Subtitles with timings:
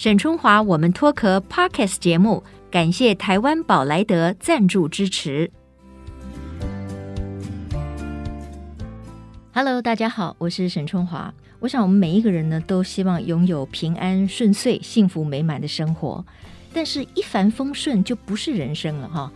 [0.00, 5.50] 沈春华，我们脱壳 Podcast 节目，感谢台湾宝莱德赞助支持。
[9.52, 11.34] Hello，大家好，我是沈春华。
[11.58, 16.24] 我想我们每一个人呢，都希望拥有平安顺遂、幸福美满的生活，
[16.72, 19.32] 但是一帆风顺就不是人生了哈。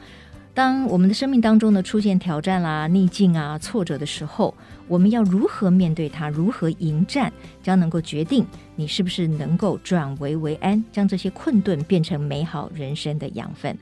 [0.54, 4.54] 当我们的生命当中呢，出现挑战啦、逆境啊、挫折的时候，
[4.92, 7.32] 我们要如何面对它，如何迎战，
[7.62, 8.46] 将能够决定
[8.76, 13.74] 你是不是能够转危为安，将这些困顿变成美好人生的养分。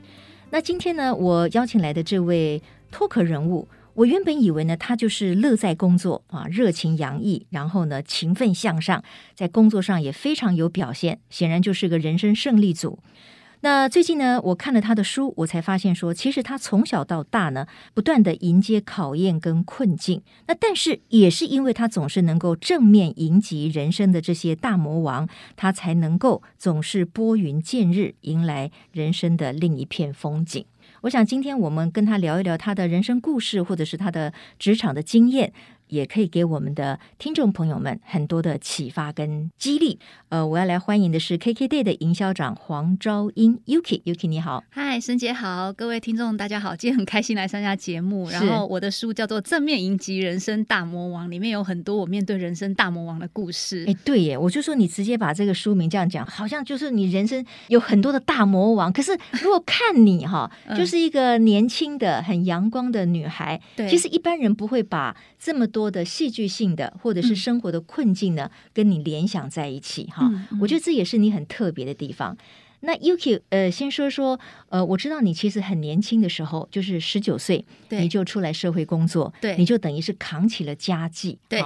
[0.51, 9.03] 那今天呢，我邀请来的这位脱壳人物，我原本以为呢，他就是乐在工作啊，热情洋溢，然后呢，勤奋向上，
[9.35, 12.99] 在工作上也非常有表现，显然就是个人生胜利组。
[13.63, 20.23] 那最近呢，我看了他的书，我才发现说，其实他从小到大呢，不断地迎接考验跟困境。
[20.47, 30.65] 那但是也是因为他总是能够正面迎击人生的这些大魔王，他才能够总是拨云见日，迎来人生的另一片风景。
[31.01, 35.53] 我想今天我们跟他聊一聊他的人生故事，或者是他的职场的经验。
[35.91, 39.99] 也可以给我们的听众朋友们很多的启发跟激励。
[40.29, 48.29] 呃，我要来欢迎的是 KKday 的营销长黄昭英 Yuki，Yuki 你好，嗨，沈姐好，各位听众大家好，今天很开心来参加节目。
[48.29, 53.83] 然后我的书叫做《正面迎击人生大魔王》，里面有很多我面对人生大魔王的故事。
[53.85, 58.93] 哎，对耶，我就说你直接把这个书名这样讲，好像就是你人生有很多的大魔王。
[58.93, 59.11] 可是
[59.43, 63.59] 如果看你哈， 就是一个年轻的、很阳光的女孩。
[63.75, 65.80] 对，其实一般人不会把这么多。
[65.81, 70.29] 多的戏剧性的，或者是生活的困境呢，嗯、跟你联想在一起哈，
[70.61, 72.37] 我觉得这也是你很特别的地方。
[72.81, 78.01] 那 Yuki，呃，先说说，呃，我知道你其实很年轻的时候，就是十九岁，对。
[78.01, 81.63] 你就出来社会工作，对，你就等于是扛起了家计，对。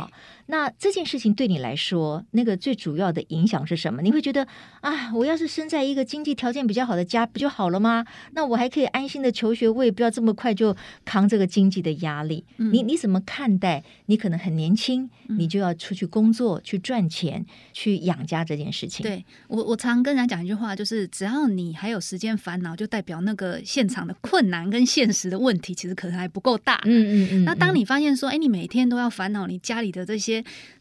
[0.48, 4.02] 那这件事情对你来说，那个最主要的影响是什么？
[4.02, 4.48] 你会觉得
[4.82, 8.06] 啊，我要是生在一个经济条件比较好的家，不就好了吗？
[8.34, 12.46] 那我还可以安心的求学，我也不要这么快就扛这个经济的压力。
[12.58, 13.84] 嗯、你你怎么看待？
[14.06, 19.04] 你可能很年轻，你就要出去工作、去赚钱、去养家这件事情。
[19.04, 26.80] 对我，我常跟人家讲一句话，就是只要你还有时间烦恼，就代表那个现场的困难跟现实的问题，其实可能还不够大。
[26.86, 27.06] 嗯。
[27.06, 30.35] 嗯嗯，那当你发现说，哎，你每天都要烦恼你家里的这些。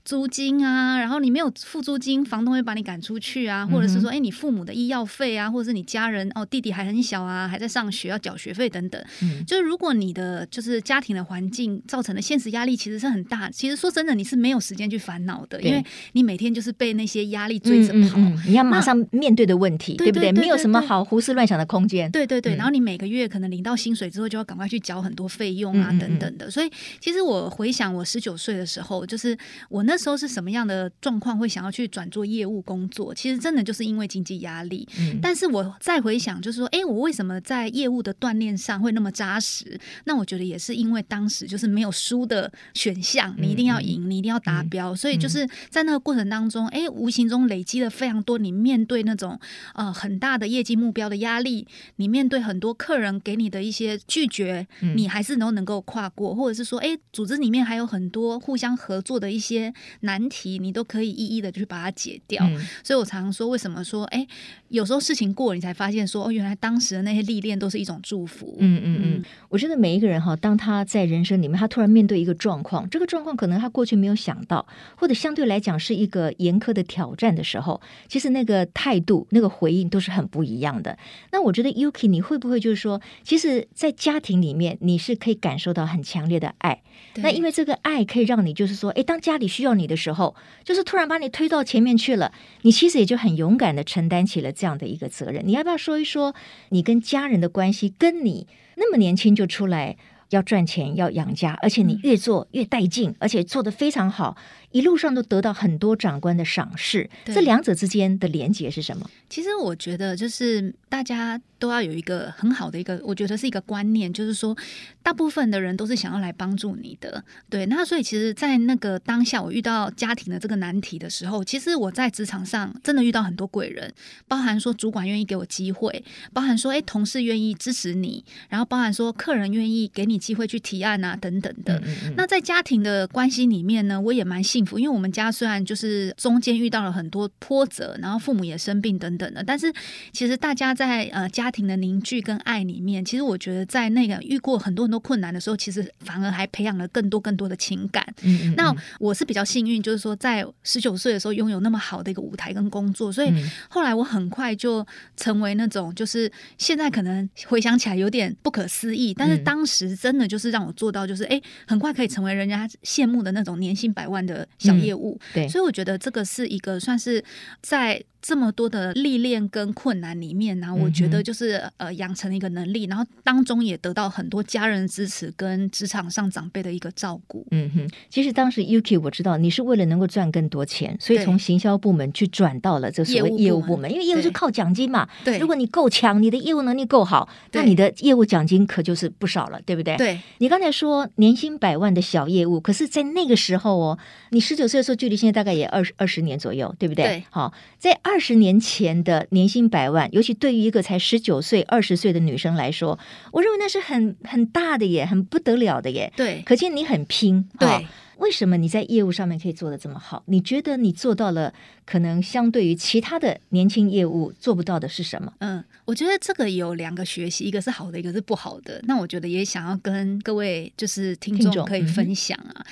[0.05, 9.03] 租金啊，然后你没有付租金，房东会把你赶出去啊，或者是说，哎，你父母的医药费啊，或者是你家人哦，弟弟还很小啊，还在上学要缴学费等等。
[9.23, 15.83] 嗯，就是如果你的就是家庭的环境造成的现实压力其实是很大，其实说真的，你是没有时间去烦恼的，因为
[16.13, 20.31] 你每天就是被那些压力追着跑，嗯嗯嗯、你要马上面对的问题，对不对？
[20.33, 22.11] 没有什么好胡思乱想的空间。
[22.11, 26.51] 对对对，然后你每个月可能领到薪水之后，就要赶快去缴很多费用啊，等等的。
[26.51, 26.71] 所以，
[27.01, 29.37] 其实我回想我十九岁的时候，就是
[29.69, 29.85] 我。
[29.85, 33.15] 那时候是什么样的状况会想要去转做业务工作？
[33.15, 34.89] 其实真的就是因为经济压力。
[34.99, 39.79] 嗯，但是我再回想，就是说，哎，我为什么在业务的锻炼上会那么扎实？
[40.05, 44.95] 那我觉得也是因为当时就是没有输的选项，你一定要赢，你一定要达标。
[44.95, 48.39] 所以就是在那个过程当中，哎，无形中累积了非常多。
[48.39, 49.39] 你面对那种
[49.75, 51.67] 呃很大的业绩目标的压力，
[51.97, 59.75] 你面对很多客人给你的一些拒绝，你还是都能够跨过，或者是说，哎，组织里面还有很多互相合作的一些。
[60.01, 64.27] 难题你都可以一一的去把它解掉，嗯、所以我常常说，为什么说，哎，
[64.75, 68.57] 有时候事情过了，你才发现说，哦，原来当时的那些历练都是一种祝福。
[68.59, 80.99] 嗯嗯嗯，我觉得每一个人哈，当他在人生里面，他突然面对一个状况，这个状况可能他过去没有想到，或者相对来讲是一个严苛的挑战的时候，其实那个态度、那个回应都是很不一样的。
[81.31, 86.83] 那我觉得 Yuki，你会不会就是说，其实，在家庭里面，你是可以感受到很强烈的爱？
[87.13, 90.35] 对那因为这个爱可以让你就是说，哎，当家里需要你的时候，
[90.65, 92.33] 就是突然把你推到前面去了，
[92.63, 95.47] 你其实也就很勇敢的承担起了这样的一个责任。
[95.47, 96.35] 你要不要说一说
[96.71, 97.93] 你跟家人的关系？
[97.99, 99.97] 跟你那么年轻就出来
[100.31, 104.37] 要赚钱、要养家，而且你越做越带劲，而且做得非常好。
[104.75, 109.09] 一路上都得到很多长官的赏识，对这两者之间的连结是什么？
[109.31, 114.57] 其实我觉得就是大家都要有一个很好的一个，我觉得是一个观念，就是说
[115.01, 117.23] 大部分的人都是想要来帮助你的。
[117.49, 123.95] 对，那所以其实，在那个当下，我遇到家庭的这个难题的时候，其实我在职场上真的遇到很多贵人，
[124.27, 131.79] 包含说主管愿意给我机会，包含说哎同事愿意支持你，然后包含说客人愿意给你机会去提案啊等等的。
[131.79, 139.73] 嗯嗯、那在家庭的关系里面呢，我也蛮幸福，因为我们家虽然就是中间遇到了很多波折，然后父母也生病等等的，但是
[140.13, 148.05] 其实大家在呃家庭的凝聚跟爱里面，其实我觉得在那个遇过很多很多困难的时候，其实反而还培养了更多更多的情感。
[148.23, 153.33] 嗯嗯、那我是比较幸运，就是说在十九岁的时候拥有那么好的一个舞台跟工作，所以
[153.69, 165.19] 后来我很快就成为那种就是现在可能回想起来有点不可思议，但是当时真的就是让我做到，就是哎，很快可以成为人家羡慕的那种年薪百万的小业务。
[165.21, 167.25] 嗯、对，所以我觉得这个是一个算是
[167.61, 168.03] 在。
[168.27, 177.47] 这么多的历练跟困难里面呢，我觉得就是呃养成了一个能力，然后当中也得到很多家人支持跟职场上长辈的一个照顾。
[177.51, 185.07] 嗯哼，其实当时 Yuki 我知道你是为了能够赚更多钱，所以从行销部门去转到了这所谓业务部门，因为业务是靠奖金嘛。
[185.23, 189.99] 对，如果你够强，你的业务能力够好，那你的业务奖金可就是不少了，对不对？
[189.99, 190.19] 对。
[190.39, 193.99] 你刚才说年薪百万的小业务，可是在那个时候哦，
[194.31, 197.05] 你十九岁的时候，距离现在大概也二十二十年左右，对不对？
[197.05, 197.25] 对。
[197.29, 198.95] 好，在二十年前。
[199.05, 202.99] 的年薪百万，尤其对于一个才十九岁、二十岁的女生来说，
[203.33, 206.11] 我认为那是很很大的耶，很不得了的耶。
[206.17, 207.47] 对，可见你很拼。
[207.59, 207.69] 对。
[207.69, 207.83] 哦
[208.19, 210.23] 为什么你在业务上面可以做的这么好？
[210.27, 211.53] 你觉得你做到了，
[211.85, 215.33] 可能相对于其他的年轻业务做不到的是什么？
[215.41, 218.81] 嗯，我觉得这个有两个学习，一个是好的，一个是不好的。
[218.85, 222.55] 那我觉得也想要跟各位就是听众可以分享啊。
[222.57, 222.65] 嗯、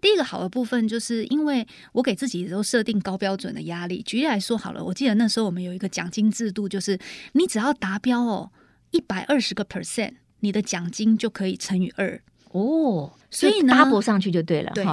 [0.00, 4.02] 第一个好的部分，就是因为我给自己都设定高标准的压力。
[4.02, 6.98] 举例来说好了，我记得那时候我们有一个奖金制度，就是
[7.32, 8.50] 你只要达标哦，
[8.90, 12.20] 一百二十个 percent，你的奖金就可以乘以二
[12.52, 13.12] 哦。
[13.30, 14.84] 所以呢，double 上去就对了，对。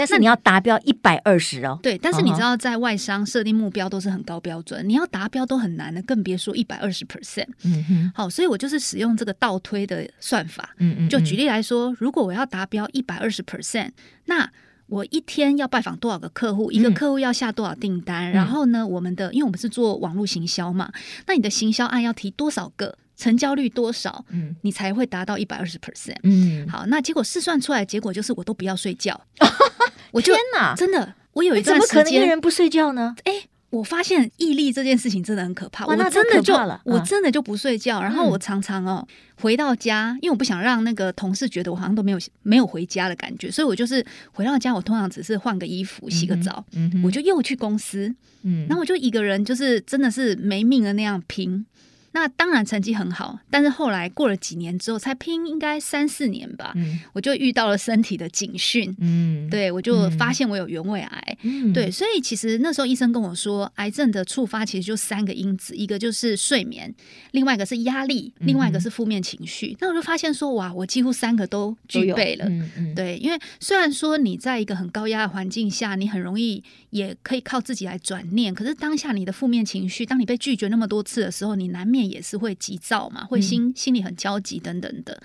[0.00, 1.78] 但是你要达标一百二十哦。
[1.82, 7.46] 对，但是你知道，在外商设定目标都是很高标准，你要达标都很难的，更别说一百二十 percent。
[7.64, 8.12] 嗯哼。
[8.14, 10.70] 好，所以我就是使用这个倒推的算法。
[10.78, 11.08] 嗯嗯。
[11.10, 13.90] 就举例来说，如果我要达标一百二十 percent，
[14.24, 14.50] 那
[14.86, 16.72] 我一天要拜访多少个客户？
[16.72, 18.32] 一个客户要下多少订单？
[18.32, 20.90] 然后呢，我们的因为我们是做网络行销嘛，
[21.26, 22.96] 那你的行销案要提多少个？
[23.20, 24.24] 成交率多少？
[24.30, 26.16] 嗯，你才会达到一百二十 percent。
[26.22, 29.20] 嗯，好，那结果试算出来，结果就是我都不要睡觉。
[30.10, 33.14] 我就天哪，真的，我有一段时间怎么可能一个人不睡觉呢？
[33.24, 33.32] 哎，
[33.68, 35.86] 我发现毅力这件事情真的很可怕。
[35.86, 38.00] 我，那真的就了，我真的就不睡觉。
[38.00, 39.06] 然后我常常哦
[39.36, 46.64] 回到家，因为我不想让那个同事觉得我好像都没有没有回家的感觉，所以我就是回到家，我通常只是换个衣服、洗个澡，
[47.04, 48.12] 我就又去公司。
[48.42, 51.66] 嗯，然后我就一个人，就是真的是没命的那样拼。
[52.12, 66.92] 那当然成绩很好，但是后来过了几年之后，才拼应该三四年吧，嗯、我就遇到了身体的警讯，嗯，对，我就发现我有原位癌，嗯、对，所以其实那时候医生跟我说，癌症的触发其实就三个因子，一个就是睡眠，
[67.30, 69.68] 另外一个是压力，另外一个是负面情绪。
[69.74, 81.99] 嗯、那我就发现说，哇，我几乎三个都具备了，嗯嗯、对，因为虽然说你在一个很高压的环境下，你很容易也可以靠自己来转念，可是当下你的负面情绪，当你被拒绝那么多次的时候，你难免。
[82.08, 85.20] 也是会急躁嘛，会心、嗯、心里很焦急等等的，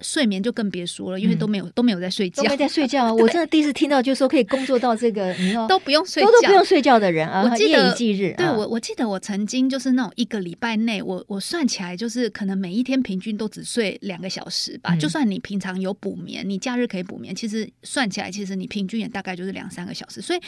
[0.00, 3.12] 睡眠就更别说了，因为都没有、嗯、都没有在睡觉，都没在睡觉。
[3.14, 8.34] 我真的第一次听到，就是说可以工作到这个，你说都不用睡觉，都，都不用睡觉的人啊，我记得夜以继日。
[8.36, 14.94] 对我，我记得我曾经就是那种一个礼拜内，我我算起来就是可能每一天平均都只睡两个小时吧。
[14.94, 20.20] 嗯、就算你平常有补眠，你假日可以补眠，其实算起来，其实你平均也大概就是两三个小时。
[20.20, 20.40] 所以，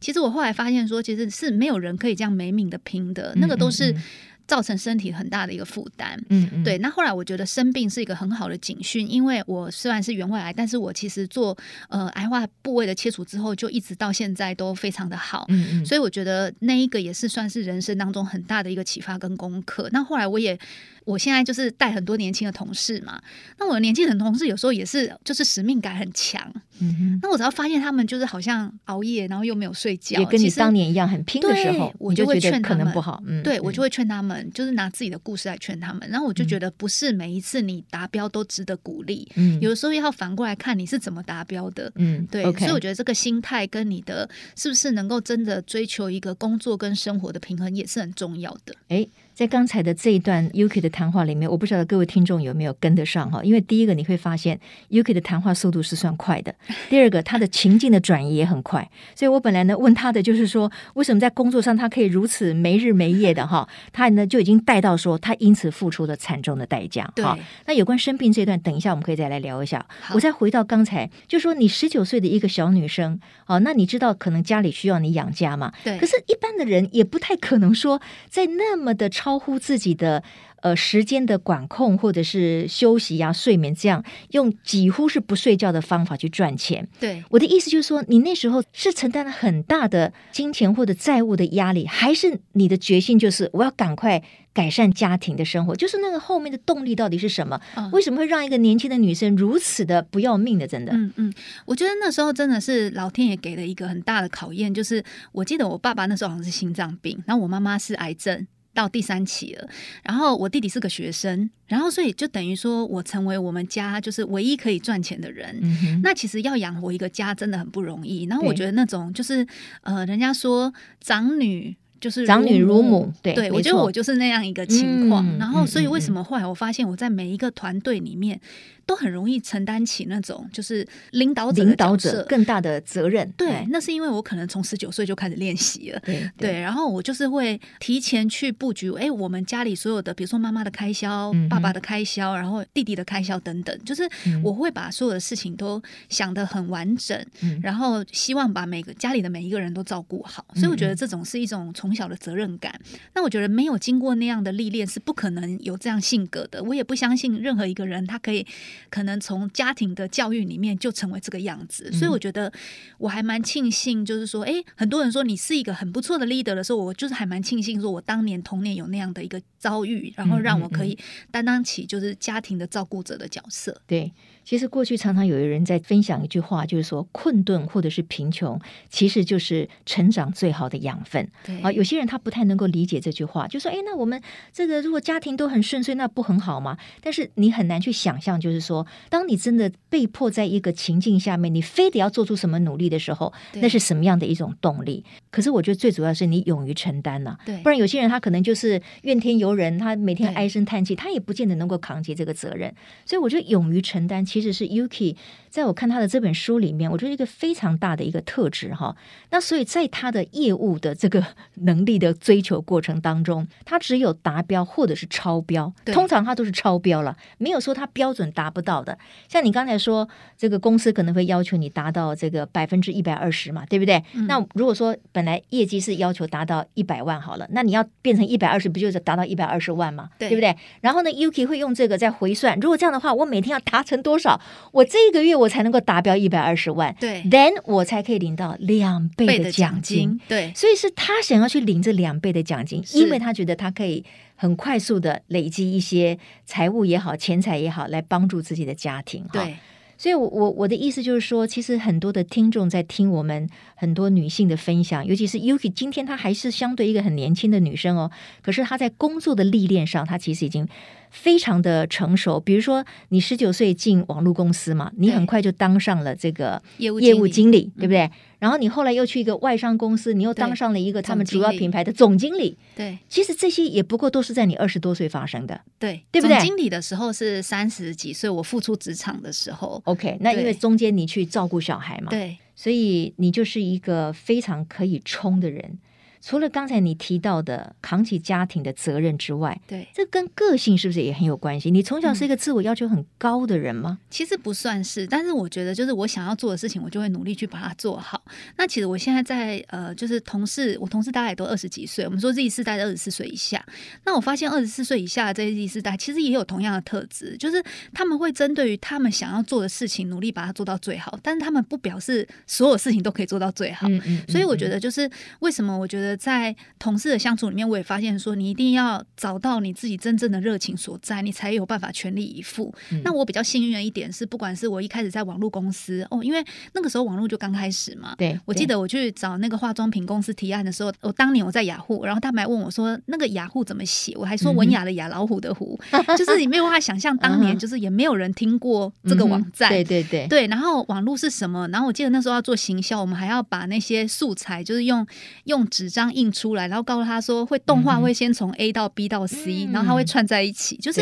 [0.00, 3.90] 其实我后来发现说，其实是没有人可以这样没命的拼的，那个都是。
[3.90, 4.02] 嗯嗯嗯
[4.46, 6.78] 造成身体很大的一个负担，嗯，嗯，对。
[6.78, 11.56] 那后来我觉得生病是一个很好的警讯，因为我虽然是原位癌，但是我其实做
[11.88, 15.86] 呃癌化部位的切除之后，就一直到现在都非常的好，嗯嗯。
[15.86, 19.88] 所以我觉得那一个也是算是人生当中很大的一个启发跟功课。
[19.92, 20.58] 那后来我也。
[21.04, 23.20] 我现在就是带很多年轻的同事嘛，
[23.58, 26.40] 那我的年轻的同事有时候也是就是使命感很强，
[26.80, 53.42] 嗯哼，那我只要发现他们就是好像熬夜，然后又没有睡觉，也跟你当年一样很拼的时候，我就会劝他们可能不好，嗯，对我就会劝他们，就是拿自己的故事来劝他们，然后我就觉得不是每一次你达标都值得鼓励，嗯，有的时候要反过来看你是怎么达标的，嗯，对，okay，所以我觉得这个心态跟你的是不是能够真的追求一个工作跟生活的平衡也是很重要的，诶在刚才的这一段 Yuki 的谈话里面，我不晓得各位听众有没有跟得上哈？
[53.42, 54.58] 因为第一个你会发现
[54.90, 56.54] Yuki 的谈话速度是算快的，
[56.88, 58.88] 第二个他的情境的转移也很快。
[59.16, 63.68] 所以我本来呢问他的就是说，为什么在工作上他可以如此没日没夜的哈？
[63.92, 67.10] 他呢就已经带到说他因此付出了惨重的代价。
[67.16, 67.24] 对，
[67.66, 69.84] 那有关生病这一段，等一下我们可以再来聊一下。
[70.14, 75.72] 我再回到刚才，就说你十九岁的一个小女生，哦，那你知道可能家里需要你养家嘛？
[75.82, 75.98] 对。
[75.98, 78.00] 可是，一般的人也不太可能说
[78.30, 80.22] 在那么的超乎自己的
[80.60, 86.86] 呃时间的管控，或者是休息呀、啊、睡眠这样，用几乎是不睡觉的方法去赚钱。
[87.00, 95.74] 对，我的意思就是说，你那时候是承担了很大的金钱或者债务的压力，还是你的决心就是我要赶快改善家庭的生活？
[95.74, 97.58] 就是那个后面的动力到底是什么？
[97.76, 100.66] 嗯、为什么会让一个年轻的女生如此的不要命的？
[100.66, 101.32] 真的，嗯嗯，
[101.64, 105.02] 我觉得那时候真的是老天爷给了一个很大的考验，就是
[105.32, 109.68] 我记得我爸爸那时候好像是心脏病，然后我妈妈是癌症到第三期了，
[110.02, 115.58] 然后我弟弟是个学生，然后所以就等于说我成为我们家就是唯一可以赚钱的人。
[115.62, 118.24] 嗯、那其实要养活一个家真的很不容易。
[118.24, 119.46] 然后我觉得那种就是
[119.82, 121.76] 呃，人家说长女。
[122.00, 125.26] 就是长女如母，对，对我觉得我就是那样一个情况。
[125.26, 128.38] 嗯、然后，所以为什么后来我发现我在每一个团队里面。
[128.86, 133.30] 都很容易承担起那种就是领导者领导者更大的责任。
[133.36, 136.00] 对，那是因为我可能从十九岁就开始练习了。
[136.00, 138.92] 对对，然后我就是会提前去布局。
[138.92, 144.08] 哎，我们家里所有的，比如说妈妈的开销、爸爸的开销，然后弟弟的开销等等，就是
[144.42, 147.18] 我会把所有的事情都想得很完整，
[147.62, 150.44] 然后希望把每个家里的每一个人都照顾好。
[150.54, 152.78] 所以我觉得这种是一种从小的责任感。
[153.14, 156.62] 那我觉得没有经过那样的历练是不可能有这样性格的。
[156.62, 158.46] 我也不相信任何一个人他可以。
[158.90, 162.52] 可能从家庭的教育里面就成为这个样子，所以我觉得
[162.98, 170.98] 我还蛮庆幸，就是说，哎，很多人说你是一个很不错的 leader 的时候，我就是还蛮庆幸，说我当年童年有那样的一个遭遇，然后让我可以
[171.30, 173.80] 担当起就是家庭的照顾者的角色。
[173.86, 174.12] 对。
[174.44, 178.60] 其实过去常常有人在分享一句话，就是说困顿或者是贫穷，
[178.90, 181.28] 其实就是成长最好的养分。
[181.44, 184.20] 对啊，有些人他不太能够理解这句话，就说：“哎，那我们
[184.52, 195.04] 这个如果家庭都很顺遂，那不很好吗？”但是你很难去想象，就是说，当你真的被迫在一个情境下面，你非得要做出什么努力的时候，那是什么样的一种动力？
[195.30, 197.38] 可是我觉得最主要是你勇于承担呐、啊。
[197.46, 202.72] 对，不然有些人他可能就是怨天尤人，他每天唉声叹气，他也不见得能够扛起这个责任。
[203.06, 205.14] 所以我觉得勇于承担其实是 Yuki。
[205.48, 208.96] 在我看他的这本书里面，我觉得一个非常大的一个特质哈。
[209.30, 211.24] 那所以在他的业务的这个
[211.58, 218.98] 能力的追求过程当中，他只有达标或者是超标，对通常他都是超标了，没有说他标准达不到的。
[219.28, 224.02] 像你刚才说，这个公司可能会要求你达到这个百分之一百二十嘛，对不对？
[224.14, 230.10] 嗯、那如果说本来业绩是要求达到一百万好了，那你要变成一百二十，不就是达到一百二十万嘛？
[230.18, 230.56] 对，对不对？
[230.80, 234.23] 然后呢，Yuki 会用这个再回算，如果这样的话，我每天要达成多少？
[234.72, 235.48] 我这个月我。
[235.54, 244.04] 才能够达标一百二十万，对，then 我才可以领到两倍的奖金，金对，所以是他想要去领这两倍的奖金，因为他觉得他可以
[244.34, 249.54] 很快速的累积一些财务也好，钱财也好，来帮助自己的家庭，对。
[249.96, 258.10] 所以我，我我我的意思就是说，其实很多的听众在听我们很多女性的分享，尤其是 Yuki，今天她还是相对一个很年轻的女生哦，
[258.42, 260.66] 可是她在工作的历练上，她其实已经。
[261.14, 268.00] 非常的成熟，比如说你十九岁进网络公司嘛，你很快就当上了这个业务业务经理，对不对？
[268.00, 272.58] 嗯、然后你后来又去一个外商公司，你又当上了一个他们主要品牌的总经理。
[272.74, 276.36] 对，其实这些也不过都是在你二十多岁发生的，对，对不对？
[276.36, 279.80] 总经理的时候是三十几岁，我复出职场的时候。
[279.84, 285.78] OK，那因为中间你去照顾小孩嘛，对，所以你就是一个非常可以冲的人。
[286.24, 291.70] 除了刚才你提到的扛起家庭的责任之外，对，这跟个性是不是也很有关系？
[291.70, 293.98] 你从小是一个自我要求很高的人吗？
[294.00, 298.24] 嗯，其实不算是，但是我觉得就是我想要做的事情，我就会努力去把它做好。
[298.56, 303.62] 那其实我现在在呃，就是同事，我同事大概也都二十几岁，我们说 Z 世代的二十四岁以下。
[304.06, 307.62] 那我发现二十四岁以下的这些 Z 世代，其实也有同样的特质，就是
[307.92, 311.18] 他们会针对于他们想要做的事情，努力把它做到最好。
[311.22, 313.86] 但是他们不表示所有事情都可以做到最好。
[313.90, 314.22] 嗯嗯。
[314.26, 316.13] 所以我觉得就是为什么我觉得。
[316.16, 322.74] 在同事的相处里面，我也发现说，你一定要找到你自己真正的热情所在，你才有办法全力以赴。
[322.90, 328.14] 嗯、那我比较幸运的一点是，不管是我一开始在网络公司哦，因为那个时候网络就刚开始嘛。
[328.16, 334.14] 对，我记得我去找那个化妆品公司提案的时候，我当年我在雅虎，然后他们还问我说，那个雅虎怎么写？
[334.16, 339.70] 我还说文雅的雅，老虎的虎，嗯、就是你没有办法想象，当年就是也没有人听过这个网站。
[339.70, 341.68] 嗯、对对对对，然后网络是什么？
[341.68, 345.06] 然后我记得那时候要做行销，我们还要把那些素材就是用
[345.44, 346.44] 用纸张印出。
[346.44, 351.00] 出来，然后告诉他说，会动画会先从 A 到 B 到 C，、嗯、然后它会串在一起，就是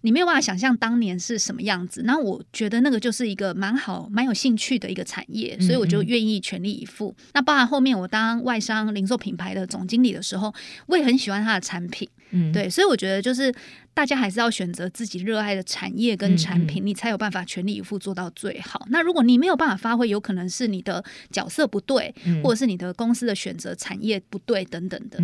[0.00, 2.00] 你没有办法想象当年是什么样子。
[2.06, 7.14] 然后我觉得那个就是一个蛮好、蛮有兴趣的一个产业，所以我就愿意全力以赴。
[7.34, 10.54] 那包含后面我当外商零售品牌的总经理的时候，
[10.86, 12.08] 我也很喜欢他的产品。
[12.30, 13.52] 嗯，对，所以我觉得就是
[13.94, 18.86] 大家还是要选择自己热爱的产业跟产品，嗯嗯，你才有办法全力以赴做到最好。
[18.90, 25.18] 那如果你没有办法发挥，有可能是你的角色不对，嗯、或者是你的公司的选择产业不对等等的。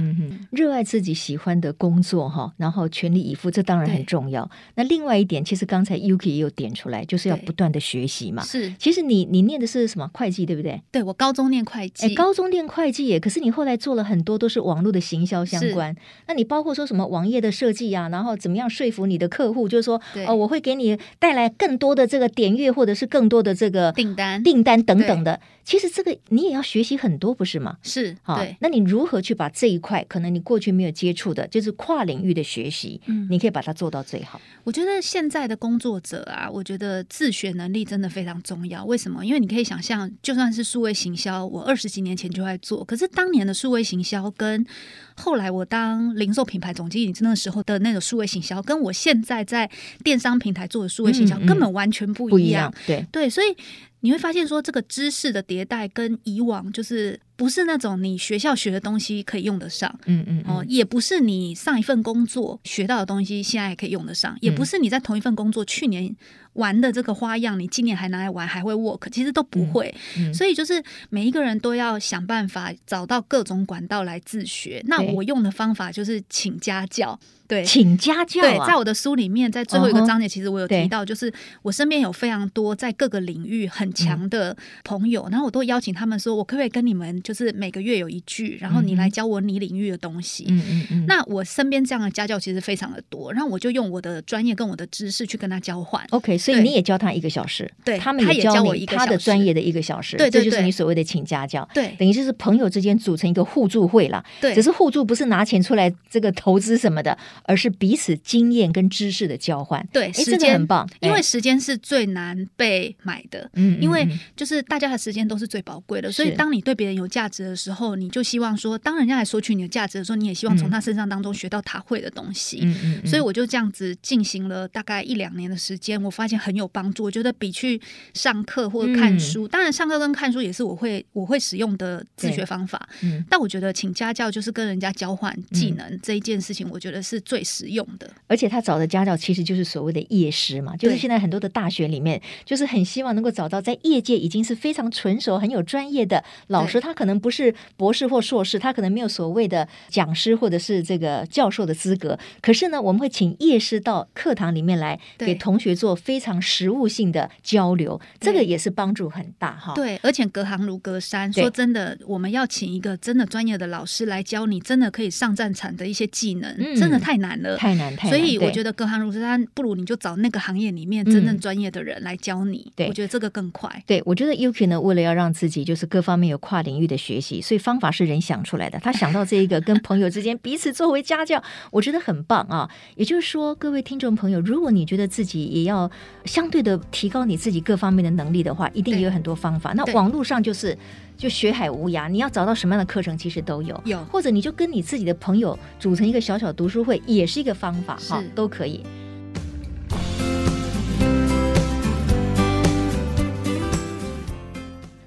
[0.50, 4.48] 热爱自己喜欢的工作哈，然后全力以赴，这当然很重要。
[4.74, 8.42] 那另外一点，其实刚才 Yuki 也有点出来，就是要不断的学习嘛。
[8.42, 10.82] 是，其实你你念的是什么会计，对不对？
[10.90, 13.20] 对，我高中念会计，哎，高中念会计耶。
[13.20, 15.94] 可是你后来做了很多都是网络的行销相关。
[16.26, 25.40] 那你包括说什么网页的设计啊，然后怎么样说服你的客户，就是说哦，我会给你带来更多的这个点阅，或者是更多的这个订单、订单等等的。
[25.64, 27.78] 其实这个你也要学习很多，不是吗？
[27.82, 28.54] 是，好，对。
[28.60, 34.38] 那你如何去把这一块可能你过去没有接触的，就是跨领域的学习，嗯，你可以把它做到最好。
[34.62, 38.84] 我觉得现在的工作者啊，我觉得自学能力真的非常重要。
[38.84, 39.24] 为什么？
[39.24, 44.66] 因为你可以想象，就算是数位行销，我二十几年前就在做，可是当年的数位行销跟
[45.14, 49.70] 后来我当零售品牌总经理那个时候的那个数位行销，跟我现在在
[50.02, 52.70] 电商平台做的数位行销，嗯嗯，根本完全不一样。
[52.70, 53.56] 不一样，对对，所以。
[54.04, 66.14] 你会发现说，这个知识的迭代跟以往就是不是那种你学校学的东西可以用得上，嗯嗯，嗯，哦，也不是你上一份工作学到的东西现在也可以用得上，也不是你在同一份工作去年
[66.52, 69.94] 玩的这个花样，你今年还拿来玩还会 work，其实都不会。
[70.18, 74.84] 嗯嗯、所以就是每一个人都要想办法找到各种管道来自学。
[74.86, 77.18] 那我用的方法就是请家教，
[77.54, 78.44] 对，请家教、啊。
[78.44, 81.32] 对，在我的书里面，在最后一个章节，其实我有提到，哦、就是
[81.62, 90.46] 我身边有非常多在各个领域很强的朋友，嗯、然后我都邀请他们说，我可不可以跟你们就是每个月有一句，然后你来教我你领域的东西。
[90.48, 91.06] 嗯嗯嗯。
[91.06, 96.04] 那我身边这样的家教其实非常的多，然后我就用我的专业跟我的知识去跟他交换。
[96.10, 96.36] OK。
[96.36, 127.54] 所以你也教他一个小时，对，他们也教我一个他的专业的一个小时，对，对，对，这就是你所谓的请家教，对，等于就是朋友之间组成一个互助会了，对，只是互助不是拿钱出来这个投资什么的，而是彼此经验跟知识的交换，对，时间、这个、很棒，因为时间是最难被买的，嗯，因为就是大家的时间都是最宝贵的，所以当你对别人有价值的时候，你就希望说，当人家来索取你的价值的时候，你也希望从他身上当中学到他会的东西，嗯嗯，所以我就这样子进行了大概一两年的时间，我发现很有帮助，我觉得比。
[127.54, 127.80] 去
[128.14, 132.88] 上课或者看书，嗯、当然上课跟看书也是我会我会使用的自学方法。
[133.00, 138.10] 嗯，但我觉得请家教就是跟人家交换技能、嗯、这一件事情，我觉得是最实用的。
[138.26, 146.80] 而且他找的家教其实就是所谓的业师嘛，就是现在很多的大学里面，就是很希望能够找到在业界已经是非常纯熟、很有专业的老师。
[146.80, 152.18] 他可能不是博士或硕士，他可能没有所谓的讲师或者是这个教授的资格。
[152.40, 157.30] 可是呢，我们会请业师到课堂里面来给同学做非常实务性的。
[157.42, 159.74] 交流，这个也是帮助很大哈。
[159.74, 161.32] 对，而且隔行如隔山。
[161.32, 168.16] 说真的，我们要请一个真的专业的老师来教你，真的可以上战场的一些技能，嗯、真的太难了，太难太难。
[168.16, 172.72] 所以我觉得隔行如隔山，不如你就找那个行业里面真正专业的人来教你。
[172.76, 173.82] 对、嗯，我觉得这个更快。
[173.86, 178.78] 对，我觉得 Yuki 呢，为了要让自己就是各方面有跨领域的学习，所以方法是人想出来的。
[178.78, 182.70] 他想到这一个跟朋友之间彼此作为家教， 我觉得很棒啊。
[182.94, 185.90] 也就是说，各位听众朋友，如果你觉得自己也要
[186.24, 187.24] 相对的提高。
[187.24, 189.72] 你自己各方面的能力的话，一定也有很多方法。
[189.72, 190.76] 那网络上就是
[191.16, 193.80] 就学海无涯，你要找到什么样的课程，其实都有。
[193.84, 198.82] 有，或者你就跟你自己的朋友组成一个小小读书会，也是一个方法哈，都可以。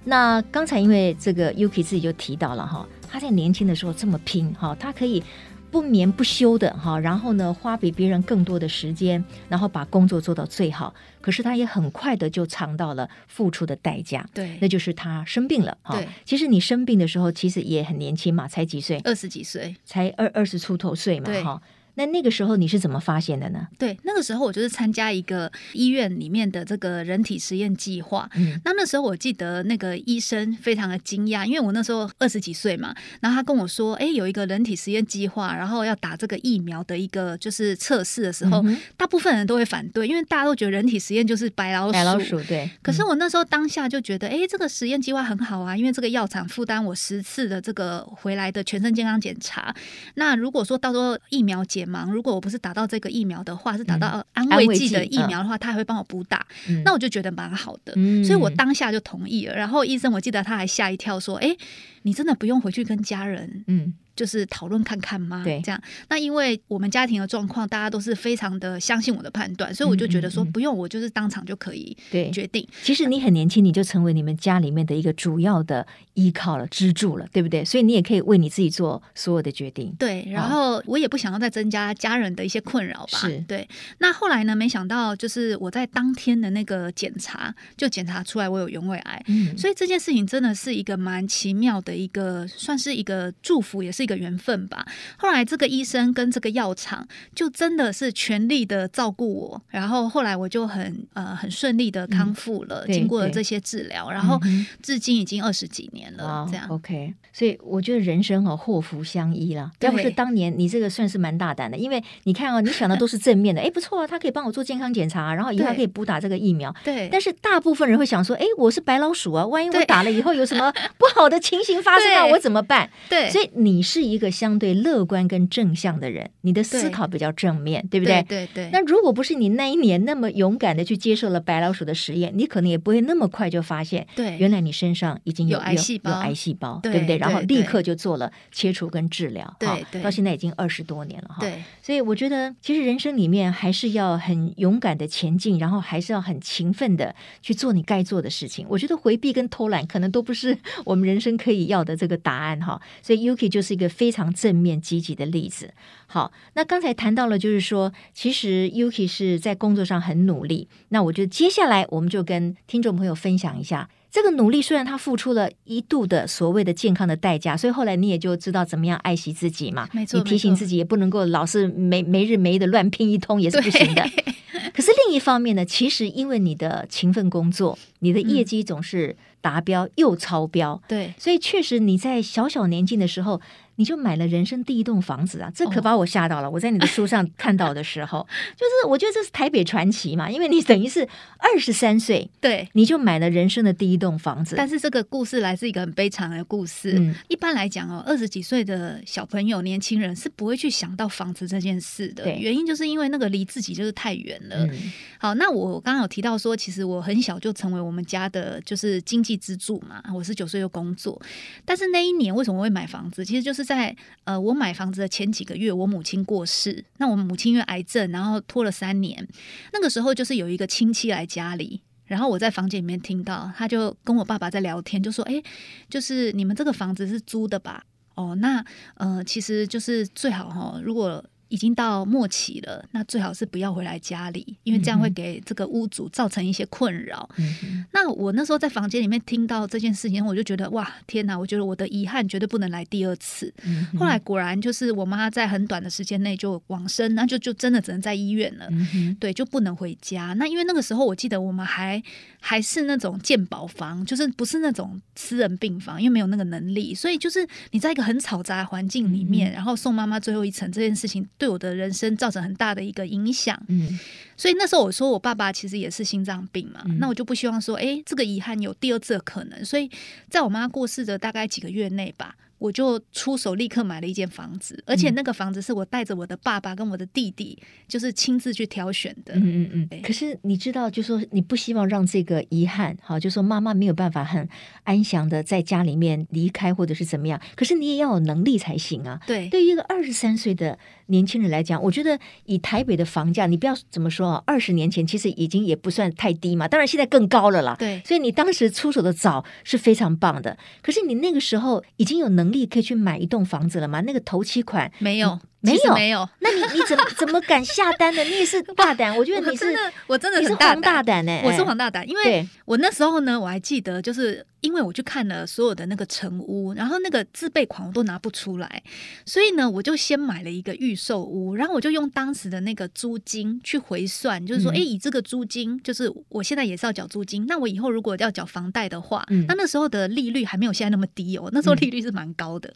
[0.04, 5.22] 那刚才因为这个 Yuki 自己就提到了哈，他在年轻的时候这么拼哈，他可以。
[5.70, 10.94] 不眠不休的哈，然后呢，花比别人更多的时间，然后把工作做到最好。
[11.22, 15.78] 可是他也很快的就尝到了付出的代价，对，那就是他生病了。
[15.82, 18.98] 哈，其实你生病的时候，其实也很年轻嘛，才几岁？
[19.04, 21.62] 二十几岁，才二二十出头岁嘛，哈。
[21.98, 23.68] 那那个时候你是怎么发现的呢？
[23.78, 28.30] 对，那个时候我就是参加一个医院里面的这个人体实验计划。
[28.36, 41.94] 嗯，那那时候我记得那个医生非常的惊讶，因为我那时候二十几岁嘛，然后他跟我说：“哎，有一个人体实验计划，然后要打这个疫苗的一个就是测试的时候，嗯、大部分人都会反对，因为大家都觉得人体实验就是白老鼠。
[41.94, 42.70] 白老鼠对。
[42.84, 49.76] 可是我那时候当下就觉得，哎，这个实验计划很好啊，因为这个药厂负担我十次的这个回来的全身健康检查。
[50.14, 59.56] 那如果说到时候疫苗解盲，如果我不是打到这个疫苗的话，是打到安慰剂的疫苗的话，他还会帮我补打，嗯，那我就觉得蛮好的，嗯，所以我当下就同意了。
[59.56, 61.56] 然后医生，我记得他还吓一跳，说：“哎，
[62.04, 65.42] 你真的不用回去跟家人，嗯。”就是讨论看看吗？
[65.46, 65.82] 对，这样。
[66.10, 71.96] 那因为我们家庭的状况，大家都是非常的相信我的判断，所以我就觉得说不用，我就是当场就可以
[72.34, 72.68] 决定。
[72.84, 77.64] 其实你很年轻，你就成为你们家里面的一个主要的依靠了、支柱了，对不对？
[77.64, 79.96] 所以你也可以为你自己做所有的决定。
[79.98, 83.20] 对，然后我也不想要再增加家人的一些困扰吧。
[83.20, 83.66] 是对。
[84.00, 84.58] 那后来呢？
[84.58, 89.24] 没想到就是我在当天的那个检查，就检查出来我有原位癌。
[89.28, 94.86] 嗯，所以这件事情真的是一个蛮奇妙的一个，算是一个祝福，也是一个缘分吧。
[95.18, 104.40] 后来这个医生跟这个药厂就真的是全力的照顾我，然后后来我就很呃很顺利的康复了，嗯、经过了这些治疗，然后
[104.82, 106.46] 至今已经二十几年了。
[106.48, 109.70] 嗯、这样 OK，所以我觉得人生哦祸福相依了。
[109.82, 116.74] 要不是当年你这个算是蛮大胆的，因为你看哦，你想的都是正面的， 哎不错啊，他可以帮我做健康检查，然后以后还可以补打这个疫苗。
[116.84, 122.90] 对，但是大部分人会想说，哎，我是白老鼠啊，万一我打了以后有什么不好的情形发生，那我怎么办？
[123.10, 128.24] 对，所以你是一个相对乐观跟正向的人，你的思考比较正面，对，对不对？
[128.24, 128.70] 对对，对。
[128.72, 137.18] 那如果不是你那一年那么勇敢的去接受了白老鼠的实验，你可能也不会那么快就发现，对，原来你身上已经有，有癌细胞，有癌细胞，对，对不对？
[137.18, 141.38] 然后立刻就做了切除跟治疗，对对，到现在已经二十多年了哈。
[141.40, 148.66] 对，所以我觉得其实人生里面还是要很勇敢的前进，然后还是要很勤奋的去做你该做的事情。
[148.70, 152.80] 我觉得回避跟偷懒可能都不是 我们人生可以要的这个答案哈。
[153.02, 155.74] 所以 Yuki 就是一个非常正面积极的例子。
[156.08, 160.68] 好，那刚才谈到了，就是说，其实 Yuki 是在工作上很努力。
[160.90, 164.64] 那我觉得接下来我们就跟听众朋友分享一下这个努力。
[164.64, 169.88] 虽然他付出了一度的所谓的健康的代价，所以后来你也就知道怎么样爱惜自己嘛。
[169.92, 174.04] 没错，你提醒自己也不能够老是没没日没夜的乱拼一通，也是不行的。
[174.74, 183.40] 可是另一方面呢，其实因为你的勤奋工作，你的业绩总是达标又超标，对，所以确实你在小小年纪的时候。
[183.80, 185.52] 你就买了人生第一栋房子啊！
[185.54, 186.48] 这可把我吓到了。
[186.48, 186.56] Oh.
[186.56, 188.26] 我在你的书上看到的时候，
[188.58, 194.56] 就是我觉得这是台北传奇嘛，因为你等于是二十三岁，对，你就买了人生的第一栋房子。
[194.56, 196.94] 但是这个故事来自一个很悲惨的故事。
[197.00, 202.30] 嗯，一般来讲哦，二十几岁的小朋友、年轻人是不会去想到房子这件事的。
[202.38, 204.66] 原因就是因为那个离自己就是太远了。
[204.68, 204.92] 嗯。
[205.20, 210.04] 好，那我刚刚有提到说，其实我很小就成为我们家的就是经济支柱嘛。
[210.14, 211.22] 我十九岁就工作，
[211.64, 213.24] 但是那一年为什么会买房子？
[213.24, 213.68] 其实就是。
[213.68, 213.94] 在
[214.24, 216.86] 呃，我买房子的前几个月，我母亲过世。
[217.00, 219.28] 那我母亲因为癌症，然后拖了三年。
[219.74, 225.44] 那个时候就是有一个亲戚来家里，然后我在房间里面听到，他就跟我爸爸在聊天，就说：“哎，
[225.88, 227.84] 就是你们这个房子是租的吧？
[228.16, 228.66] 哦，那
[228.96, 237.30] 呃，其实就是最好哈，如果。”已经到末期了，那最好是不要回来家里，因为这样会给这个屋主造成一些困扰。
[237.38, 241.38] 嗯、那我那时候在房间里面听到这件事情，我就觉得哇，天哪！
[241.38, 243.54] 我觉得我的遗憾绝对不能来第二次。
[243.64, 248.68] 嗯、后来果然就是我妈在很短的时间内就往生，那就就真的只能在医院了。
[248.70, 250.34] 嗯、对，就不能回家。
[250.34, 252.02] 那因为那个时候我记得我们还
[252.40, 261.26] 还是那种健保房，就是不是那种私人病房，因为没有那个能力，所以就是你在一个很嘈杂的环境里面，嗯、然后送妈妈最后一程这件事情。
[261.38, 264.00] 对我的人生造成很大的一个影响，嗯，
[264.36, 269.90] 所以那时候我说我爸爸其实也是心脏病嘛，嗯，那我就不希望说，哎，这个遗憾有第二次的可能，所以
[270.30, 272.36] 在我妈过世的大概几个月内吧。
[272.60, 277.56] 我就出手立刻买了一间房子，而且那个房子是我带着我的爸爸跟我的弟弟，
[277.88, 279.36] 就是亲自去挑选的。
[279.36, 280.02] 嗯嗯嗯。
[280.02, 284.50] 可是你知道，就说你不希望让这个遗憾，好，就说妈妈没有办法很
[284.86, 287.40] 安详的在家里面离开，或者是怎么样。
[287.56, 289.22] 可是你也要有能力才行啊。
[289.28, 289.48] 对。
[289.50, 297.76] 对于一个二十三岁的年轻人来讲，我觉得以台北的房价，你不要怎么说啊，二十年前其实已经也不算太低嘛，当然现在更高了啦。
[297.78, 298.02] 对。
[298.04, 300.58] 所以你当时出手的早是非常棒的。
[300.82, 302.48] 可是你那个时候已经有能。
[302.48, 304.00] 力可以去买一栋房子了吗？
[304.00, 305.38] 那个头期款没有。
[305.60, 308.24] 没有没有，那你你怎么 怎么敢下单的？
[308.24, 309.66] 你也是大胆，我觉得你是
[310.06, 311.42] 我真的是黄大胆呢。
[311.44, 318.84] 我是黄大胆，因为我那时候呢，我还记得，就是因为我去看了所有的那个成屋，然后那个自备款我都拿不出来，
[319.26, 332.74] 所以呢，我就先买了一个预售屋，然后我就用当时的那个租金去回算，就是说，哎，以这个租金，就是我现在也是要缴租金，那我以后如果要缴房贷的话，那那时候的利率还没有现在那么低哦，那时候利率是蛮高的。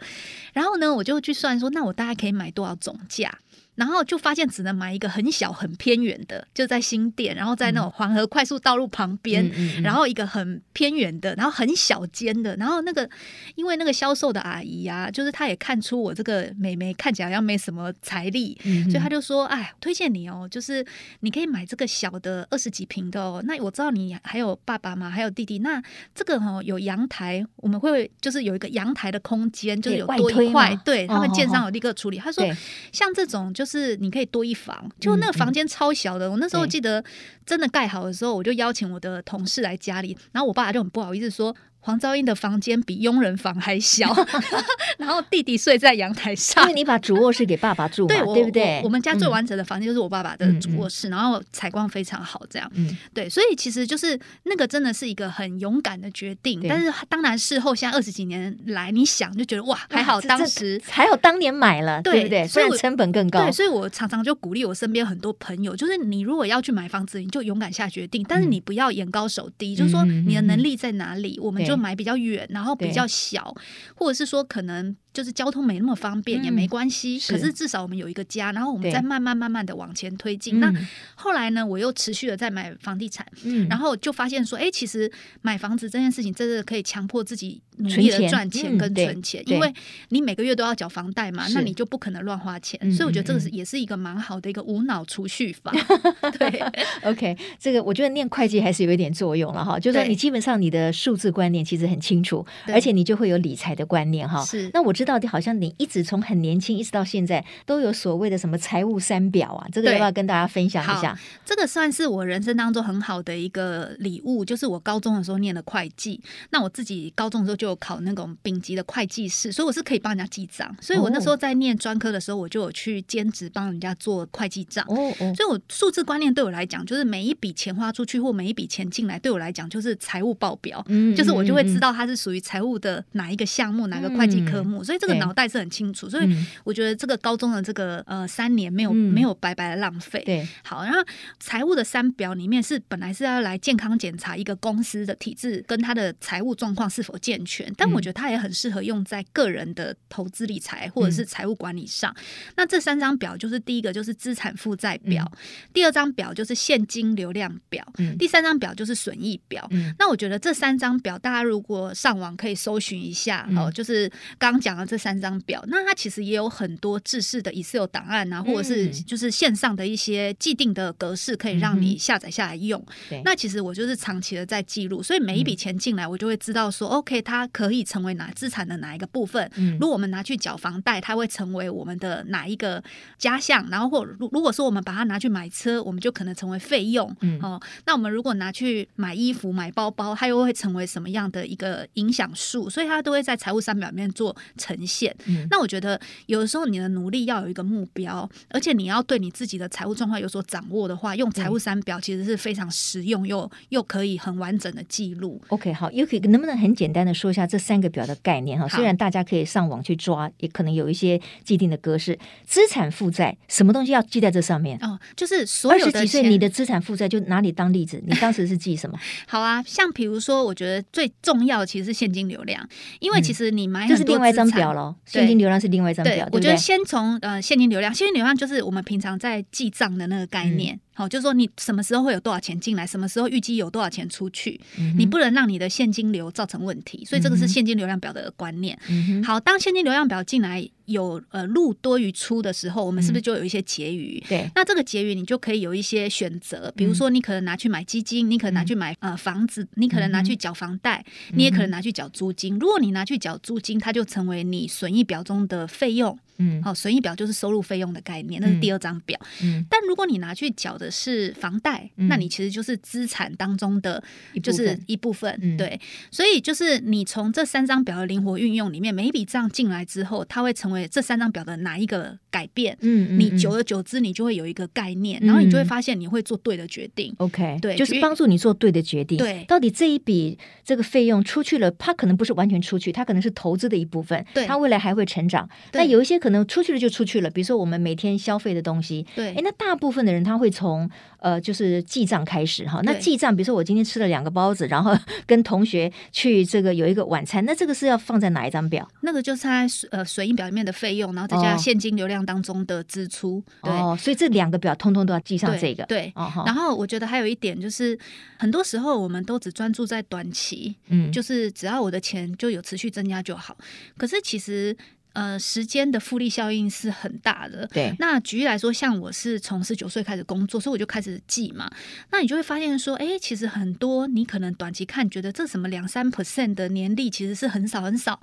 [0.54, 3.36] 然后呢，我就去算说，那我大概可以买多少总价？
[3.76, 13.10] 然后就发现只能买一个很小很偏远的，就在新店，然后在那种黄河快速道路旁边，嗯嗯嗯、然后一个很偏远的，然后很小间的，然后那个
[13.56, 20.86] 因为那个销售的阿姨啊，就是她也看出我这个妹妹看起来好像没什么财力，嗯、所以她就说：“哎，推荐你哦，就是
[21.22, 23.42] 你可以买这个小的二十几平的哦。
[23.46, 25.82] 那我知道你还有爸爸嘛，还有弟弟，那
[26.14, 32.18] 这个哦有阳台，我们会就是有一个阳台的空间，就是有多一块，对他们建商有立刻处理。
[32.18, 32.46] 他说
[32.92, 37.04] 像这种就是你可以多一房，就那个房间超小的，我那时候记得
[37.45, 41.56] 真的盖好的时候，我就邀请我的同事来家里，然后我爸就很不好意思说。
[41.82, 44.08] 黄昭英的房间比佣人房还小，
[44.98, 46.63] 然后弟弟睡在阳台上。
[46.63, 48.78] 因为你把主卧室给爸爸住嘛，对，对不对？
[48.78, 52.72] 我，我们家最完整的房间就是我爸爸的主卧室，嗯、然后采光非常好，这样。
[52.76, 56.63] 嗯，对，所以其实就是那个真的是一个很勇敢的决定。
[56.70, 62.48] 但是当然事后现在二十几年来，你想就觉得哇，还好当时还好当年买了，对，对不对？
[62.48, 63.41] 虽然成本更高。
[63.41, 72.48] 对，所以我常常就鼓励我身边很多朋友，就是你如果要去买房子，你就勇敢下决定，但是你不要眼高手低，嗯、就是说你的能力在哪里，我们就买比较远。
[72.50, 73.56] 然后比较小，
[73.96, 74.96] 或者是说可能。
[75.14, 80.62] 就是交通没那么方便也没关系，可是至少我们有一个家，然后我们再慢慢慢慢的往前推进。
[80.62, 80.74] 那
[81.16, 83.28] 后来呢，我又持续的在买房地产，
[83.70, 89.74] 然后就发现说，哎，其实买房子这件事情真的可以强迫自己努力的赚钱跟存钱，因为
[90.08, 92.80] 你每个月都要缴房贷嘛，那你就不可能乱花钱。
[92.94, 95.74] 所以我觉得这个是也是一个蛮好的一个无脑储蓄法。
[96.40, 96.64] 对
[97.04, 104.41] ，OK，这个我觉得念会计还是有一点作用了哈，就是说你基本上你的数字观念其实很清楚，而且你就会有理财的观念哈。
[104.45, 104.91] 是，那我。
[105.02, 111.17] 知道的，好像你一直从很年轻一直到现在都有所谓的什么财务三表啊，这个要不要跟大家分享一下？
[111.43, 116.21] 这个算是我人生当中很好的一个礼物，就是我高中的时候念的会计。
[116.52, 120.76] 那我自己高中的时候就有考那种丙级的会计师，所以我是可以帮人家记账。
[120.80, 124.86] 所以我那时候在念专科的时候，我就有去兼职帮人家做会计账。
[124.88, 130.84] 哦哦，所以我数字观念对我来讲，就是每一笔钱花出去或每一笔钱进来，对我来讲就是财务报表。
[130.89, 134.84] 嗯，就是我就会知道它是属于财务的哪一个项目，哪个会计科目。
[134.84, 136.28] 所以这个脑袋是很清楚，所以
[136.64, 140.22] 我觉得这个高中的这个呃三年没有没有白白的浪费。
[140.26, 141.00] 对，好，然后
[141.40, 152.16] 财务的三表里面是本来是要来健康检查一个公司的体制跟它的财务状况是否健全，但我觉得它也很适合用在个人的投资理财或者是财务管理上。
[152.56, 155.30] 那这三张表就是第一个就是资产负债表，
[155.74, 157.86] 第二张表就是现金流量表，
[158.18, 159.70] 第三张表就是损益表。
[159.98, 165.21] 那我觉得这三张表大家如果上网可以搜寻一下哦，就是刚刚讲的这三。
[165.21, 172.84] 张表，那它其实也有很多制式的 Excel 档案啊，或者是就是线上的一些既定的格式，可以让你下载下来用。
[173.12, 179.47] 嗯、那其实我就是长期的在记录，所以每一笔钱进来，我就会知道说、嗯、，OK，它可以成为哪资产的哪一个部分。
[179.58, 182.84] 嗯、如果我们拿去缴房贷，它会成为我们的哪一个
[183.19, 183.63] 家项？
[183.69, 187.15] 然后或如如果说我们把它拿去买车，我们就可能成为费用。
[187.19, 192.70] 嗯、哦，那我们如果拿去买衣服、买包包，它又会成为什么样的一个影响数？
[192.70, 195.15] 所以他都会在财务三表里面做呈现。
[195.26, 205.41] 嗯、那我觉得有的时候你的努力要有一个目标，而且你要对你自己的财务状况有所掌握的话，用财务三表其实是非常实用又又可以很完整的记录。
[205.48, 208.67] OK，好，Yuki 能不能很简单的说一下这三个表的概念哈？
[208.67, 212.17] 虽然大家可以上网去抓，也可能有一些既定的格式。
[212.46, 214.78] 资产负债什么东西要记在这上面？
[214.82, 219.00] 哦，就是所有的二十几岁你的资产负债就拿你当例子，你当时是记什么？
[219.28, 222.68] 好啊，像比如说，我觉得最重要的其实是现金流量，
[223.00, 226.14] 因为其实你买很多、嗯、这是另外一张表喽，现金流量是另外一张表。
[226.14, 230.76] 对，对对，我觉得先从呃现金流量，现金流量就是我们平常在记账的那个概念。
[230.76, 238.77] 嗯好，就是说你什么时候会有多少钱进来，什么时候预计有多少钱出去，嗯、你不能让你的现金流造成问题，所以这个是现金流量表的观念。
[238.89, 244.21] 嗯、好，当现金流量表进来有呃入多于出的时候，我们是不是就有一些结余？
[244.27, 252.60] 对、嗯，那这个结余你就可以有一些选择，比如说你可能拿去买基金，你可能拿去买呃房子，你可能拿去缴房贷，嗯、你也可能拿去缴租金。
[252.60, 256.19] 如果你拿去缴租金，它就成为你损益表中的费用。
[256.41, 259.19] 嗯，好，损益表就是收入费用的概念，那是第二张表。
[259.43, 264.04] 嗯，但如果你拿去缴的是房贷，嗯、那你其实就是资产当中的
[264.41, 265.32] 就是一部分。
[265.58, 272.77] 对，嗯、所以就是你从这三张表的灵活运用里面，每一笔账进来之后，它会成为这三张表的哪一个改变？
[272.82, 277.13] 嗯，你久而久之，你就会有一个概念，然后你就会发现你会做对的决定。
[277.17, 279.17] OK，、嗯、对，就是帮助你做对的决定。
[279.17, 284.25] 对，到底这一笔这个费用出去了，它可能不是完全出去，它可能是投资的一部分。
[284.34, 285.49] 对，它未来还会成长。
[285.73, 287.30] 那，有一些可能出去了就出去了。
[287.30, 290.89] 比如说我们每天消费的东西，对，哎，那大部分的人他会从
[291.20, 292.80] 呃就是记账开始哈。
[292.84, 298.88] 那记账，比如说我今天吃了两个包子，然后跟同学去这个有一个晚餐，那这个是要放在哪一张表？
[299.02, 303.44] 那个就是在呃水印表里面的费用，然后再加现金流量当中的支出。
[303.62, 305.84] 哦、对、哦，所以这两个表通通都要记上这个。
[305.86, 307.98] 对，对哦、然后我觉得还有一点就是，
[308.38, 313.58] 很多时候我们都只专注在短期，嗯，就是只要我的钱就有持续增加就好。
[313.98, 314.76] 可是其实。
[315.13, 317.67] 呃，时间的复利效应是很大的。
[317.67, 321.69] 对，那举例来说，像我是从十九岁开始工作，所以我就开始记嘛。
[322.12, 328.21] 那你就会发现说，哎，其实很多你可能短期看觉得这什么两三 percent 的年利其实是很少很少。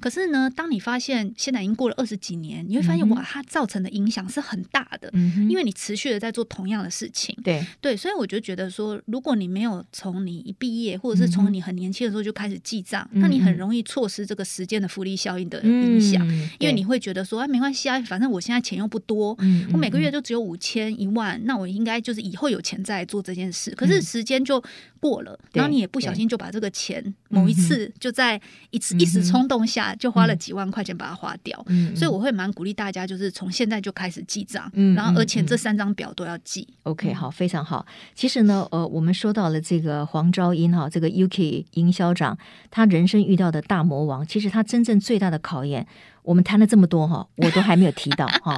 [0.00, 5.10] 可是呢，当你发现现在已经过了二十几年，你会发现哇，它造成的影响是很大的。
[5.12, 7.36] 嗯哼，因为你持续的在做同样的事情。
[7.44, 16.29] 对对，所以我就觉得说，如果你没有从你一毕业，或者是从你很年轻的时候就开始记账，嗯、那你很容易错失这个时间的复利效应的影响。
[16.30, 19.36] 嗯因为你会觉得说，哎，没关系啊，反正我现在钱又不多，
[19.72, 23.70] 我每个月就只有五千一万，那我应该就是以后有钱再做这件事。
[23.72, 24.62] 可是时间就
[25.00, 28.40] 过了，嗯、然后你也不小心就把这个钱某一次就在
[28.70, 31.64] 一次一时冲动下就花了几万块钱把它花掉。
[31.96, 36.66] 所以我会蛮鼓励大家，就是从现在就开始记账，然后而且这三张表都要记。
[36.84, 37.86] OK，好，非常好。
[38.14, 42.36] 其实呢，呃，我们说到了这个黄昭英哈，这个 Yuki 营销长，
[42.70, 45.86] 他人生遇到的大魔王，其实他真正最大的考验。
[46.22, 48.56] 我们谈了这么多哈， 我都还没有提到哈。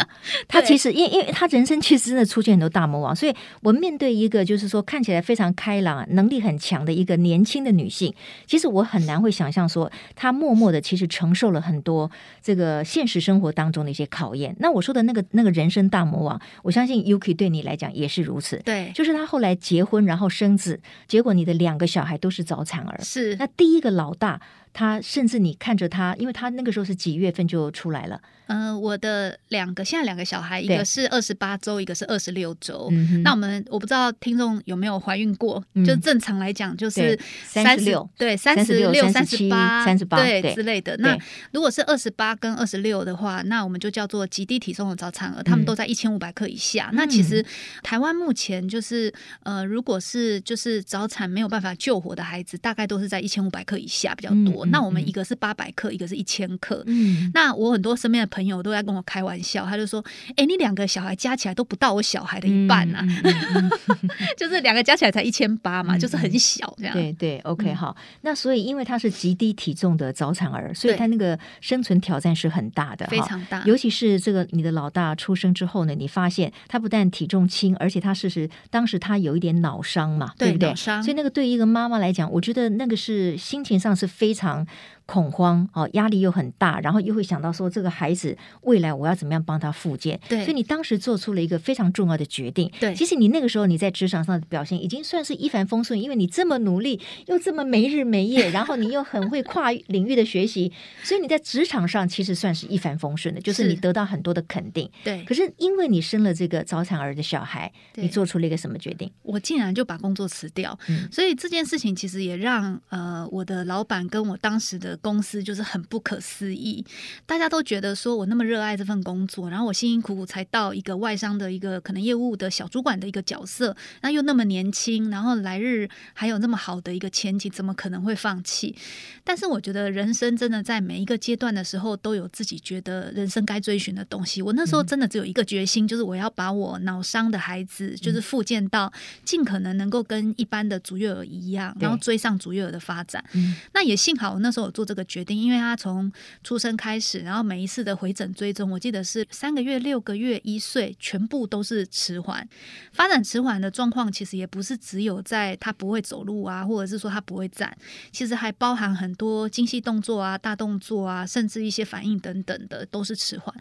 [0.49, 8.15] 他其实因因为他人生其实真的出现很多大魔王，所以我面对一个就是说看起来非常开朗、能力很强的一个年轻的女性，
[8.47, 12.11] 其实我很难会想象说她默默的其实承受了很多
[12.43, 14.55] 这个现实生活当中的一些考验。
[14.59, 18.61] 那我说的那个 那个人生大魔王，我相信 Yuki 对你来讲也是如此。
[18.65, 23.01] 对，就是她后来结婚然后生子，结果你的两个小孩都是早产儿。
[23.03, 24.41] 是，那第一个老大。
[24.73, 28.21] 他甚至你看着他，因为他那个时候是几月份就出来了。
[28.53, 32.89] 嗯、呃，我的两个现在两个小孩，一个是二十八周，一个是二十六周。
[32.93, 40.97] 嗯、那我们我不知道听众有没有怀孕过，嗯、就正常来讲就是三十六，对，三十六、三十八、三十八对之类的。
[40.99, 41.17] 那
[41.53, 46.89] 如果是二十八跟二十六的话，那我们就叫做极低体重的早产儿，他们都在一千五百克以下。
[46.93, 47.45] 嗯、那其实
[47.83, 49.13] 台湾目前就是
[49.45, 54.67] 呃，如果是就是早产没有办法救活的孩子，大概都是在一千五百克以下比较多。
[54.67, 56.83] 嗯、那我们一个是八百克，一个是一千克。
[56.87, 67.97] 嗯，那我很多身边的朋友都在跟我开玩笑，他就说：“哎、欸，你两个小孩加起来都不到我小孩的一半呐、啊，嗯嗯、 就是两个加起来才一千八嘛，嗯、就是很小这样。”对对，OK，、嗯、好。
[68.23, 73.63] 那所以因为他是极低体重的早产儿，所以他那个生存挑战是很大的，非常大。
[73.65, 80.75] 尤其是这个你的老大出生之后呢，你发现他不但体重轻，而且他事实当时他有一点脑伤嘛，对，对不对？
[80.75, 84.67] 所以那个对于一个妈妈来讲，我觉得那个是心情上是非常。
[85.07, 90.19] 恐慌哦，压力又很大，然后又会想到说这个孩子未来我要怎么样帮他复健？
[90.29, 92.71] 对，所以你当时做出了一个非常重要的决定。
[92.81, 104.89] 对，其实你那个时候你在职场上的表现已经算是一帆风顺，因为你这么努力，又这么没日没夜， 然后你又很会跨领域的学习，所以你在职场上其实算是一帆风顺的，就是你得到很多的肯定。
[105.05, 109.11] 对，可是因为你生了这个早产儿的小孩，你做出了一个什么决定？
[109.23, 110.79] 我竟然就把工作辞掉。
[110.89, 115.63] 嗯，所以这件事情其实也让呃我的老板跟我当时的公司就是。
[115.73, 116.85] 很不可思议，
[117.25, 128.77] 大家都觉得说我那么热爱这份工作，然后我辛辛苦苦才到一个外商的一个可能业务的小主管的一个角色，那又那么年轻，然后来日还有那么好的一个前景，怎么可能会放弃？
[129.25, 134.43] 但是我觉得人生真的在每一个阶段的时候都有自己觉得人生该追寻的东西。
[134.43, 138.93] 我那时候真的只有一个决心，就是我要把我脑伤的孩子，就是复健到
[139.25, 143.25] 尽可能能够跟一般的足月儿一样，然后追上足月儿的发展。
[143.73, 145.63] 那也幸好我那时候有做这个决定，因为。
[145.63, 146.11] 他从
[146.43, 152.47] 出生开始，然后每一次的回诊追踪，我记得是三个月、六个月、一岁，全部都是迟缓。
[152.93, 157.75] 发展迟缓的状况，其实也不是只有在他不会走路啊，或者是说他不会站，
[158.11, 163.55] 其实还包含很多精细动作啊、大动作啊，甚至一些反应等等的，都是迟缓。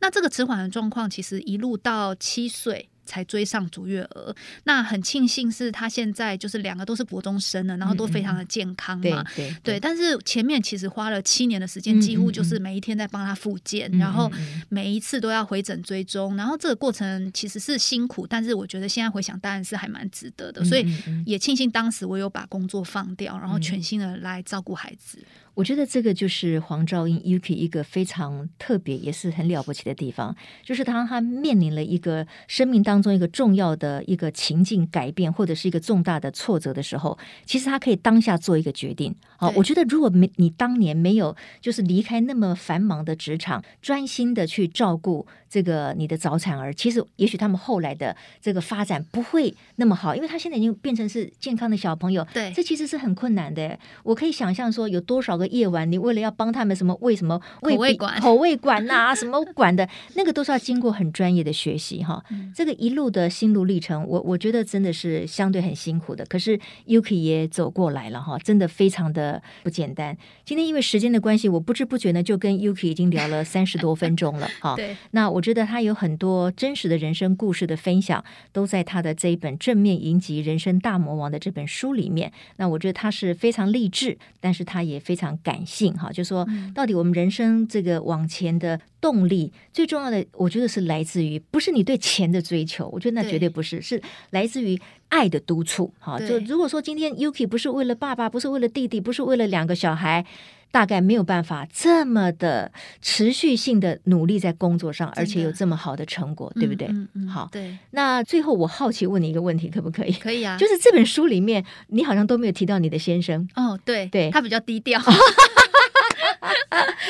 [0.00, 2.88] 那这个迟缓的状况，其实一路到七岁。
[3.08, 9.48] 才追上足月儿，那很庆幸是他现在就是两个都是国中生了，然后都非常的健康嘛，嗯嗯对。
[9.48, 9.80] 对，对。
[9.80, 14.30] 但是前面其实花了七年的时间，几乎就是每一天在帮他复健，然后
[14.68, 20.86] 每一次都要回诊追踪，然后这个过程其实是辛苦，但是我觉得现在回想当然是还蛮值得的，所以
[21.24, 25.18] 也庆幸当时我有把工作放掉，然后全心的来照顾孩子。
[25.54, 39.14] 我觉得这个就是黄兆英 Yuki 一个非常特别也是很了不起的地方，就是当他面临了一个生命当当中一个重要的一个情境改变，或者是一个重大的挫折的时候，其实他可以当下做一个决定。
[39.36, 52.26] 好，我觉得如果没你当年没有就是离开那么繁忙的职场，专心的去照顾这个你的早产儿，其实也许他们后来的这个发展不会那么好，因为他现在已经变成是健康的小朋友。
[52.34, 53.78] 对，这其实是很困难的。
[54.02, 62.22] 我可以想象说，有多少个夜晚，你为了要帮他们什么喂什么喂口味管、口味管呐、啊， 什么管的，那个都是要经过很专业的学习哈。
[62.54, 66.24] 这个一路的心路历程，我我觉得真的是相对很辛苦的。
[66.26, 70.16] 可是 Yuki 也走过来了哈，真的非常的不简单。
[70.44, 74.76] 今天因为时间的关系，我不知不觉呢就跟 Yuki 已经聊了 三十多分钟了哈。
[74.76, 82.32] 对，那我觉得他有很多真实的人生故事的分享，都在他的这一本《正面迎击人生大魔王》的这本书里面。
[82.56, 86.12] 那我觉得他是非常励志，但是他也非常感性哈。
[86.12, 94.00] 就说到底，我们人生这个往前的动力，最重要的，我觉得是来自于不是你对钱的追求，我觉得那绝对不是，是
[94.30, 95.92] 来自于爱的督促。
[95.98, 100.24] 哈，就如果说今天 Yuki 不是为了爸爸，不是为了弟弟，不是为了两个小孩。
[100.70, 106.86] 大概没有办法这么的持续性的努力在工作上，而且有这么好的成果，对不对？
[106.88, 107.76] 嗯嗯、好，对。
[107.90, 110.12] 那最后我好奇问你一个问题，可不可以？
[110.12, 110.56] 可以啊。
[110.60, 113.48] 就是这本书里面，你好像都没有提到你的先生。
[113.54, 115.00] 哦，对，对，他比较低调。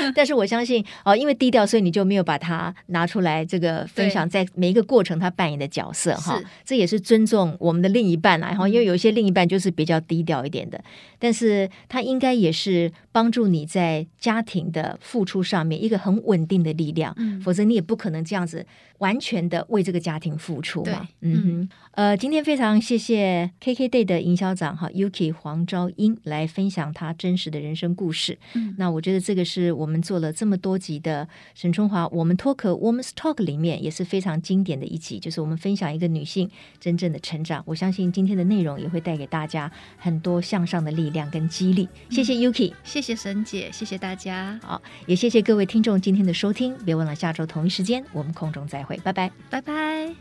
[0.15, 10.83] 但是我相信哦，因为低调，所以你就没有把它拿出来这个分享，在每一个过程他扮演的角色哈，这也是尊重我们的另一半然后，因为有一些另一半就是比较低调一点的，
[11.19, 18.65] 但是他应该也是帮助你在家庭的付出上面一个很稳定的力量，嗯，否则你也不可能这样子
[18.99, 29.99] 完全的为这个家庭付出嘛，嗯哼，呃，今天非常谢谢 KKday 的营销长哈 Yuki 黄昭英来分享他真实的人生故事，嗯，那我觉得这个是我们。
[30.09, 36.49] 做了这么多集的沈春华，我们脱壳 Woman's Talk 里面也是非常经典的一集，就是我们分享一个女性
[36.81, 37.63] 真正的成长。
[37.67, 41.87] 我相信今天的内容也会带给大家很多向上的力量跟激励。
[42.09, 44.59] 谢谢 Yuki，谢谢沈姐，谢谢大家。
[44.63, 46.75] 好，也谢谢各位听众今天的收听。
[46.87, 50.15] 别忘了下周同一时间我们空中再会，拜拜，拜拜。